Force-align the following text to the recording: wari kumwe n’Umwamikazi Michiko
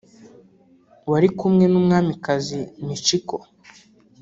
wari 1.11 1.29
kumwe 1.39 1.65
n’Umwamikazi 1.71 2.59
Michiko 2.85 3.35